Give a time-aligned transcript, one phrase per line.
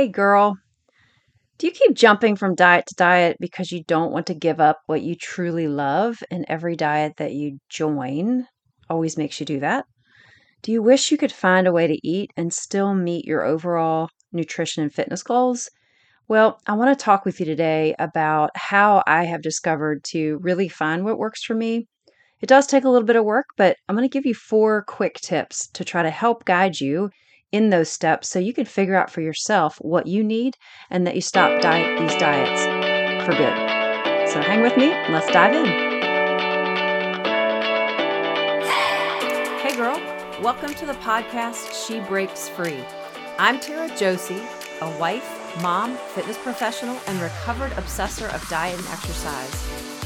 [0.00, 0.56] Hey, girl,
[1.58, 4.78] do you keep jumping from diet to diet because you don't want to give up
[4.86, 8.46] what you truly love, and every diet that you join
[8.88, 9.84] always makes you do that?
[10.62, 14.08] Do you wish you could find a way to eat and still meet your overall
[14.32, 15.68] nutrition and fitness goals?
[16.28, 20.70] Well, I want to talk with you today about how I have discovered to really
[20.70, 21.88] find what works for me.
[22.40, 24.82] It does take a little bit of work, but I'm going to give you four
[24.84, 27.10] quick tips to try to help guide you
[27.52, 30.56] in those steps so you can figure out for yourself what you need
[30.90, 32.64] and that you stop diet these diets
[33.24, 34.28] for good.
[34.28, 35.66] So hang with me let's dive in.
[39.58, 40.00] Hey girl,
[40.42, 42.84] welcome to the podcast She Breaks Free.
[43.38, 44.42] I'm Tara Josie,
[44.80, 49.89] a wife, mom, fitness professional, and recovered obsessor of diet and exercise.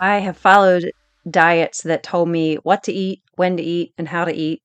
[0.00, 0.90] I have followed
[1.30, 4.62] diets that told me what to eat, when to eat, and how to eat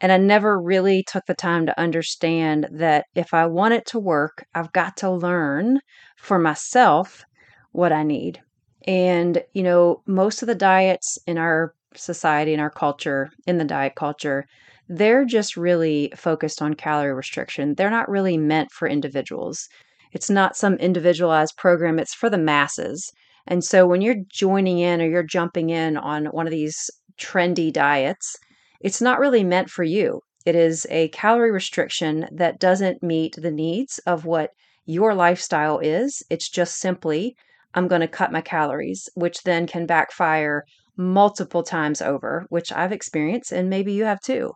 [0.00, 3.98] and I never really took the time to understand that if I want it to
[3.98, 5.80] work, I've got to learn
[6.16, 7.24] for myself
[7.72, 8.40] what I need.
[8.86, 13.64] And, you know, most of the diets in our society, in our culture, in the
[13.64, 14.44] diet culture,
[14.88, 17.74] they're just really focused on calorie restriction.
[17.74, 19.68] They're not really meant for individuals.
[20.12, 23.10] It's not some individualized program, it's for the masses.
[23.46, 27.72] And so when you're joining in or you're jumping in on one of these trendy
[27.72, 28.36] diets,
[28.80, 30.20] it's not really meant for you.
[30.44, 34.50] It is a calorie restriction that doesn't meet the needs of what
[34.84, 36.22] your lifestyle is.
[36.30, 37.36] It's just simply,
[37.74, 40.64] I'm going to cut my calories, which then can backfire
[40.96, 44.52] multiple times over, which I've experienced, and maybe you have too.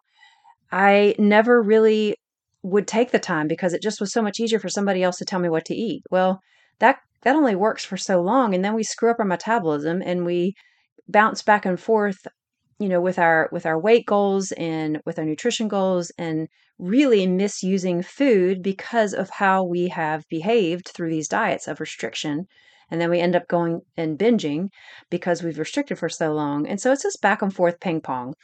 [0.72, 2.14] I never really
[2.62, 5.24] would take the time because it just was so much easier for somebody else to
[5.24, 6.02] tell me what to eat.
[6.10, 6.40] Well,
[6.78, 10.24] that that only works for so long and then we screw up our metabolism and
[10.24, 10.54] we
[11.08, 12.26] bounce back and forth
[12.78, 16.48] you know with our with our weight goals and with our nutrition goals and
[16.80, 22.46] really misusing food because of how we have behaved through these diets of restriction.
[22.90, 24.70] And then we end up going and binging
[25.10, 26.66] because we've restricted for so long.
[26.66, 28.34] And so it's just back and forth ping pong.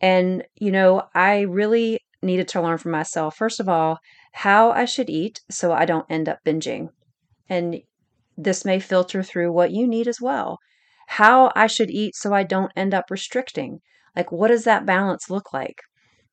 [0.00, 3.98] And you know i really needed to learn for myself first of all
[4.32, 6.90] how i should eat so i don't end up binging.
[7.48, 7.80] And
[8.36, 10.58] this may filter through what you need as well
[11.06, 13.80] how I should eat so I don't end up restricting.
[14.14, 15.80] Like, what does that balance look like?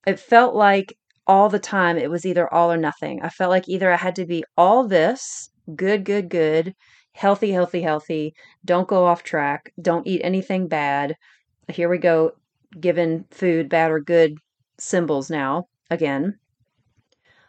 [0.05, 3.21] It felt like all the time it was either all or nothing.
[3.21, 6.73] I felt like either I had to be all this good, good, good,
[7.13, 8.33] healthy, healthy, healthy,
[8.65, 11.15] don't go off track, don't eat anything bad.
[11.69, 12.31] Here we go,
[12.79, 14.37] given food bad or good
[14.79, 16.39] symbols now again.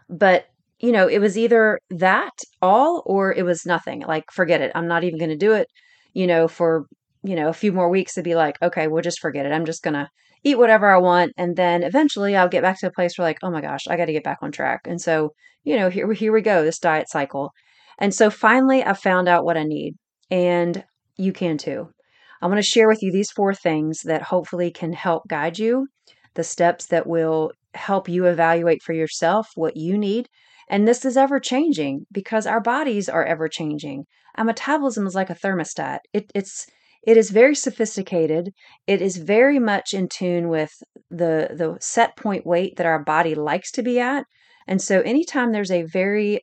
[0.09, 0.47] But
[0.85, 4.01] you know, it was either that all or it was nothing.
[4.01, 4.73] Like, forget it.
[4.75, 5.69] I'm not even going to do it,
[6.13, 6.87] you know, for
[7.25, 9.53] you know, a few more weeks to be like, okay, we'll just forget it.
[9.53, 10.09] I'm just going to
[10.45, 11.33] eat whatever I want.
[11.39, 13.97] And then eventually I'll get back to a place where like, oh my gosh, I
[13.97, 14.83] got to get back on track.
[14.85, 15.31] And so,
[15.65, 17.51] you know, here, here we go, this diet cycle.
[17.99, 19.95] And so finally I found out what I need
[20.31, 20.85] and
[21.17, 21.89] you can too.
[22.43, 25.87] I want to share with you these four things that hopefully can help guide you,
[26.35, 30.29] the steps that will help you evaluate for yourself what you need.
[30.69, 34.05] And this is ever changing because our bodies are ever changing.
[34.37, 36.01] Our metabolism is like a thermostat.
[36.13, 36.67] It, it's
[37.07, 38.53] it is very sophisticated.
[38.87, 40.73] It is very much in tune with
[41.11, 44.25] the the set point weight that our body likes to be at.
[44.67, 46.41] And so anytime there's a very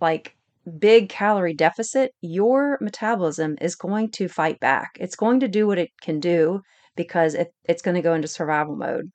[0.00, 0.36] like
[0.78, 4.90] big calorie deficit, your metabolism is going to fight back.
[5.00, 6.60] It's going to do what it can do
[6.96, 9.10] because it, it's going to go into survival mode.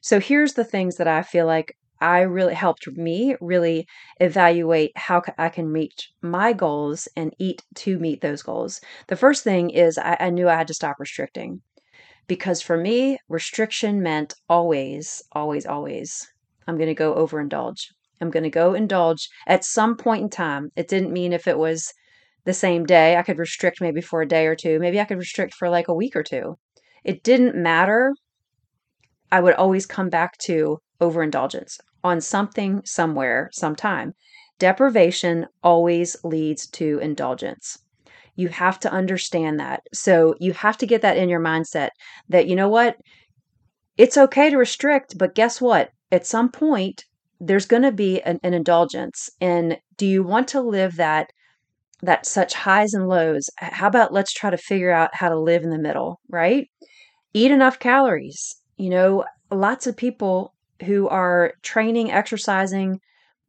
[0.00, 3.86] So here's the things that I feel like I really helped me really
[4.20, 8.80] evaluate how I can reach my goals and eat to meet those goals.
[9.08, 11.62] The first thing is I, I knew I had to stop restricting
[12.26, 16.26] because for me, restriction meant always, always, always,
[16.66, 17.86] I'm going to go overindulge.
[18.20, 20.70] I'm going to go indulge at some point in time.
[20.76, 21.92] It didn't mean if it was
[22.44, 24.78] the same day, I could restrict maybe for a day or two.
[24.78, 26.56] Maybe I could restrict for like a week or two.
[27.02, 28.14] It didn't matter.
[29.32, 34.12] I would always come back to overindulgence on something, somewhere, sometime.
[34.58, 37.78] Deprivation always leads to indulgence.
[38.36, 39.82] You have to understand that.
[39.92, 41.90] So you have to get that in your mindset
[42.28, 42.96] that, you know what?
[43.96, 45.90] It's okay to restrict, but guess what?
[46.10, 47.04] At some point,
[47.40, 49.30] there's going to be an, an indulgence.
[49.40, 51.30] And do you want to live that
[52.02, 53.48] that such highs and lows?
[53.56, 56.68] How about let's try to figure out how to live in the middle, right?
[57.32, 58.56] Eat enough calories.
[58.76, 60.53] You know, lots of people
[60.84, 63.00] who are training, exercising,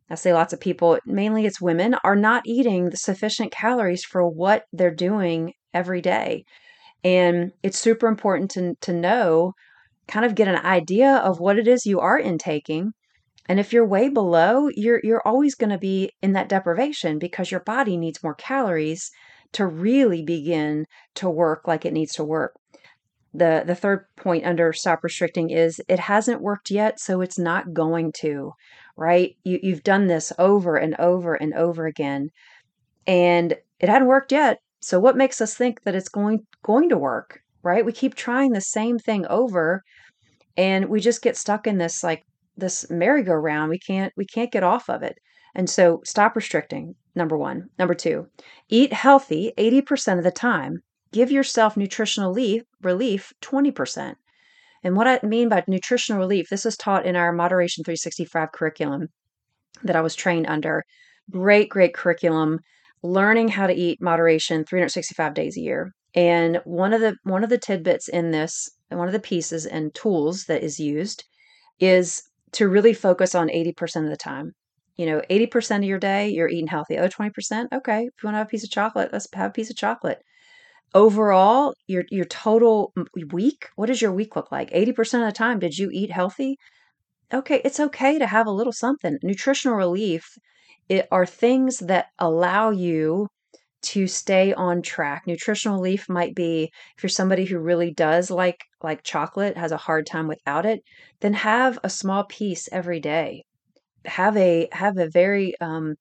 [0.09, 4.27] I say lots of people, mainly it's women, are not eating the sufficient calories for
[4.27, 6.43] what they're doing every day.
[7.03, 9.53] And it's super important to, to know,
[10.07, 12.91] kind of get an idea of what it is you are intaking.
[13.47, 17.51] And if you're way below, you're you're always going to be in that deprivation because
[17.51, 19.11] your body needs more calories
[19.53, 20.85] to really begin
[21.15, 22.53] to work like it needs to work.
[23.37, 27.73] The the third point under stop restricting is it hasn't worked yet, so it's not
[27.73, 28.53] going to,
[28.95, 29.35] right?
[29.43, 32.29] You you've done this over and over and over again
[33.07, 34.59] and it hadn't worked yet.
[34.81, 37.85] So what makes us think that it's going going to work, right?
[37.85, 39.83] We keep trying the same thing over
[40.57, 42.23] and we just get stuck in this like
[42.57, 43.69] this merry-go-round.
[43.69, 45.17] We can't we can't get off of it.
[45.55, 46.95] And so stop restricting.
[47.15, 47.69] Number 1.
[47.79, 48.27] Number 2.
[48.69, 50.83] Eat healthy 80% of the time.
[51.15, 54.15] Give yourself nutritional relief, relief 20%.
[54.83, 59.07] And what I mean by nutritional relief, this is taught in our Moderation 365 curriculum
[59.81, 60.83] that I was trained under.
[61.31, 62.59] Great, great curriculum
[63.01, 65.93] learning how to eat moderation 365 days a year.
[66.15, 69.95] And one of the one of the tidbits in this, one of the pieces and
[69.95, 71.23] tools that is used
[71.79, 72.21] is
[72.51, 74.51] to really focus on 80% of the time.
[74.97, 76.97] You know, 80% of your day you're eating healthy.
[76.97, 77.67] Oh, 20%?
[77.73, 77.99] Okay.
[77.99, 80.19] If you want to have a piece of chocolate, let's have a piece of chocolate.
[80.93, 82.93] Overall, your your total
[83.31, 84.69] week, what does your week look like?
[84.71, 86.57] 80% of the time did you eat healthy?
[87.33, 89.17] Okay, it's okay to have a little something.
[89.23, 90.27] Nutritional relief
[90.89, 93.27] it are things that allow you
[93.83, 95.23] to stay on track.
[95.27, 99.77] Nutritional relief might be if you're somebody who really does like like chocolate, has a
[99.77, 100.81] hard time without it,
[101.21, 103.43] then have a small piece every day.
[104.05, 105.95] Have a have a very um,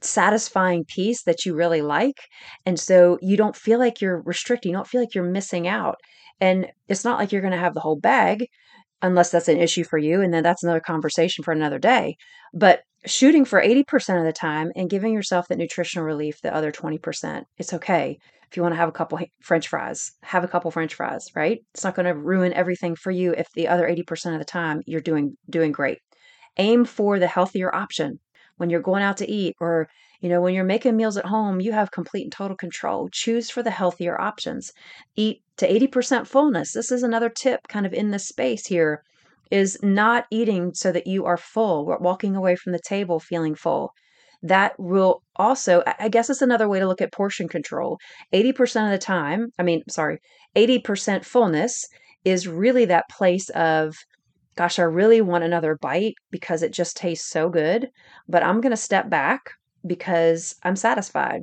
[0.00, 2.18] satisfying piece that you really like,
[2.66, 4.70] and so you don't feel like you're restricting.
[4.70, 5.96] You don't feel like you're missing out.
[6.40, 8.46] And it's not like you're going to have the whole bag
[9.02, 12.16] unless that's an issue for you, and then that's another conversation for another day.
[12.52, 16.72] But shooting for 80% of the time and giving yourself that nutritional relief the other
[16.72, 17.44] 20%.
[17.58, 18.18] It's okay.
[18.50, 21.58] If you want to have a couple french fries, have a couple french fries, right?
[21.74, 24.80] It's not going to ruin everything for you if the other 80% of the time
[24.86, 25.98] you're doing doing great.
[26.56, 28.20] Aim for the healthier option.
[28.56, 29.88] When you're going out to eat or
[30.24, 33.10] you know, when you're making meals at home, you have complete and total control.
[33.12, 34.72] Choose for the healthier options.
[35.16, 36.72] Eat to 80% fullness.
[36.72, 39.02] This is another tip kind of in this space here
[39.50, 43.92] is not eating so that you are full, walking away from the table feeling full.
[44.42, 47.98] That will also, I guess it's another way to look at portion control.
[48.32, 50.18] 80% of the time, I mean, sorry,
[50.56, 51.84] 80% fullness
[52.24, 53.94] is really that place of,
[54.56, 57.90] gosh, I really want another bite because it just tastes so good,
[58.28, 59.50] but I'm going to step back
[59.86, 61.42] because I'm satisfied.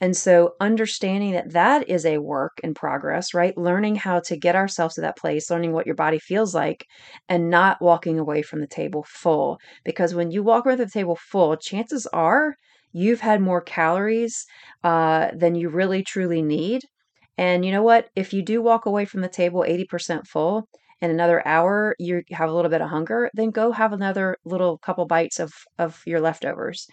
[0.00, 3.56] And so understanding that that is a work in progress, right?
[3.56, 6.86] Learning how to get ourselves to that place, learning what your body feels like,
[7.28, 9.58] and not walking away from the table full.
[9.84, 12.56] Because when you walk away from the table full, chances are
[12.92, 14.44] you've had more calories
[14.82, 16.82] uh, than you really truly need.
[17.38, 18.08] And you know what?
[18.16, 20.68] If you do walk away from the table 80% full,
[21.02, 24.78] in another hour you have a little bit of hunger, then go have another little
[24.78, 26.86] couple bites of, of your leftovers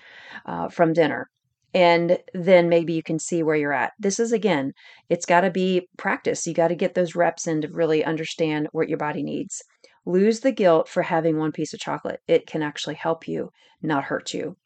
[0.45, 1.29] uh, from dinner
[1.73, 3.93] and then maybe you can see where you're at.
[3.99, 4.73] This is again,
[5.09, 6.47] it's got to be practice.
[6.47, 9.61] You got to get those reps in to really understand what your body needs.
[10.05, 12.21] Lose the guilt for having one piece of chocolate.
[12.27, 14.57] It can actually help you, not hurt you.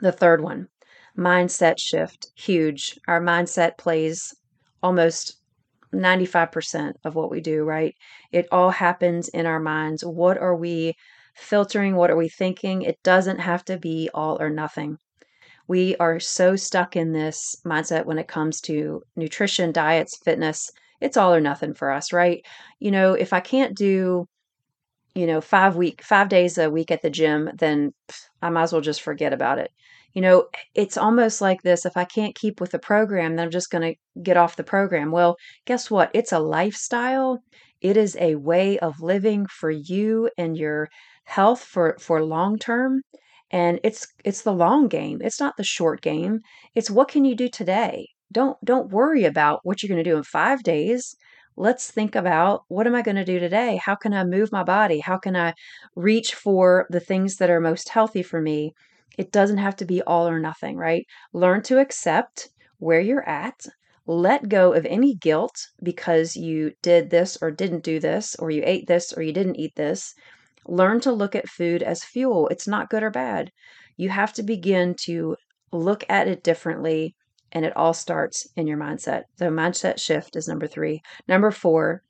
[0.00, 0.68] The third one,
[1.16, 2.28] mindset shift.
[2.36, 2.98] Huge.
[3.08, 4.34] Our mindset plays
[4.82, 5.40] almost
[5.92, 7.94] 95% of what we do, right?
[8.32, 10.04] It all happens in our minds.
[10.04, 10.94] What are we
[11.34, 11.96] filtering?
[11.96, 12.82] What are we thinking?
[12.82, 14.98] It doesn't have to be all or nothing
[15.68, 20.70] we are so stuck in this mindset when it comes to nutrition, diets, fitness.
[21.00, 22.44] It's all or nothing for us, right?
[22.78, 24.26] You know, if I can't do,
[25.14, 27.92] you know, five week, five days a week at the gym, then
[28.42, 29.70] I might as well just forget about it.
[30.16, 33.50] You know, it's almost like this if I can't keep with the program, then I'm
[33.50, 35.10] just going to get off the program.
[35.10, 36.10] Well, guess what?
[36.14, 37.42] It's a lifestyle.
[37.82, 40.88] It is a way of living for you and your
[41.24, 43.02] health for for long term.
[43.50, 45.20] And it's it's the long game.
[45.22, 46.40] It's not the short game.
[46.74, 48.08] It's what can you do today?
[48.32, 51.14] Don't don't worry about what you're going to do in 5 days.
[51.58, 53.76] Let's think about what am i going to do today?
[53.84, 55.00] How can i move my body?
[55.00, 55.52] How can i
[55.94, 58.72] reach for the things that are most healthy for me
[59.16, 63.66] it doesn't have to be all or nothing right learn to accept where you're at
[64.06, 68.62] let go of any guilt because you did this or didn't do this or you
[68.64, 70.14] ate this or you didn't eat this
[70.68, 72.48] Learn to look at food as fuel.
[72.48, 73.52] It's not good or bad.
[73.96, 75.36] You have to begin to
[75.72, 77.14] look at it differently,
[77.52, 79.24] and it all starts in your mindset.
[79.38, 81.02] So, mindset shift is number three.
[81.28, 82.02] Number four,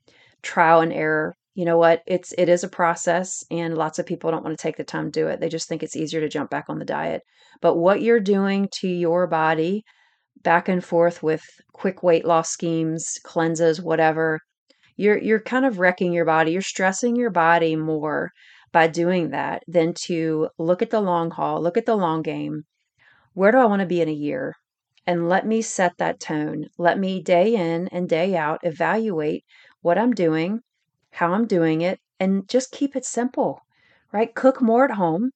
[0.42, 1.34] trial and error.
[1.56, 2.02] You know what?
[2.06, 5.10] It's it is a process, and lots of people don't want to take the time
[5.10, 5.40] to do it.
[5.40, 7.22] They just think it's easier to jump back on the diet.
[7.62, 9.82] But what you're doing to your body,
[10.42, 14.38] back and forth with quick weight loss schemes, cleanses, whatever,
[14.96, 16.52] you're you're kind of wrecking your body.
[16.52, 18.32] You're stressing your body more
[18.70, 22.64] by doing that than to look at the long haul, look at the long game.
[23.32, 24.54] Where do I want to be in a year?
[25.06, 26.66] And let me set that tone.
[26.76, 29.44] Let me day in and day out evaluate
[29.80, 30.60] what I'm doing,
[31.16, 33.60] how I'm doing it, and just keep it simple,
[34.12, 34.34] right?
[34.34, 35.30] Cook more at home.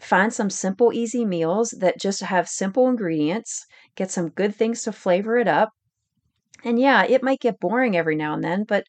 [0.00, 3.66] Find some simple, easy meals that just have simple ingredients.
[3.96, 5.70] Get some good things to flavor it up.
[6.64, 8.84] And yeah, it might get boring every now and then, but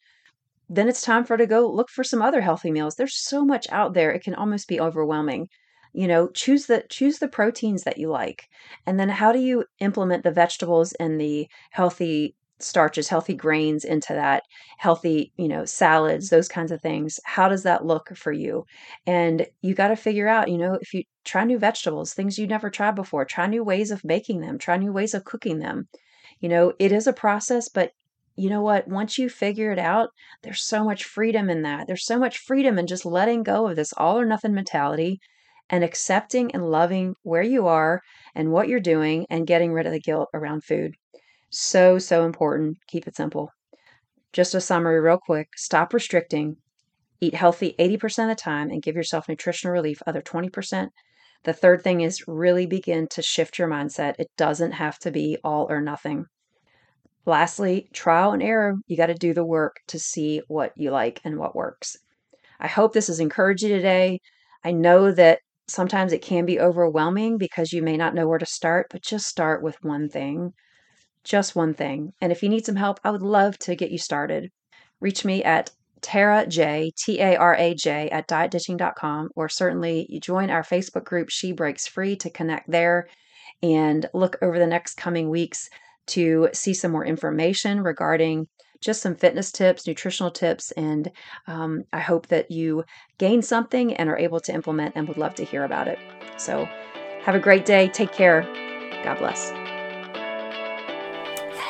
[0.70, 2.96] then it's time for to go look for some other healthy meals.
[2.96, 5.48] There's so much out there, it can almost be overwhelming.
[5.94, 8.44] You know, choose the choose the proteins that you like.
[8.86, 14.14] And then how do you implement the vegetables and the healthy starches, healthy grains into
[14.14, 14.44] that,
[14.78, 17.20] healthy, you know, salads, those kinds of things.
[17.26, 18.66] How does that look for you?
[19.06, 22.48] And you got to figure out, you know, if you try new vegetables, things you
[22.48, 25.88] never tried before, try new ways of making them, try new ways of cooking them.
[26.40, 27.92] You know, it is a process, but
[28.36, 28.88] you know what?
[28.88, 30.10] Once you figure it out,
[30.44, 31.88] there's so much freedom in that.
[31.88, 35.20] There's so much freedom in just letting go of this all or nothing mentality
[35.70, 38.02] and accepting and loving where you are
[38.36, 40.96] and what you're doing and getting rid of the guilt around food.
[41.52, 42.78] So, so important.
[42.88, 43.52] Keep it simple.
[44.34, 46.58] Just a summary, real quick stop restricting,
[47.22, 50.90] eat healthy 80% of the time, and give yourself nutritional relief, other 20%.
[51.44, 54.16] The third thing is really begin to shift your mindset.
[54.20, 56.26] It doesn't have to be all or nothing.
[57.26, 58.76] Lastly, trial and error.
[58.88, 61.98] You got to do the work to see what you like and what works.
[62.60, 64.20] I hope this has encouraged you today.
[64.64, 68.46] I know that sometimes it can be overwhelming because you may not know where to
[68.46, 70.54] start, but just start with one thing.
[71.24, 72.14] Just one thing.
[72.22, 74.50] And if you need some help, I would love to get you started.
[75.02, 75.72] Reach me at
[76.02, 81.04] Tara J, T A R A J, at dietditching.com, or certainly you join our Facebook
[81.04, 83.08] group, She Breaks Free, to connect there
[83.62, 85.70] and look over the next coming weeks
[86.08, 88.48] to see some more information regarding
[88.82, 91.12] just some fitness tips, nutritional tips, and
[91.48, 92.86] um, I hope that you
[93.18, 96.00] gain something and are able to implement and would love to hear about it.
[96.38, 96.66] So,
[97.24, 97.90] have a great day.
[97.90, 98.44] Take care.
[99.04, 99.79] God bless.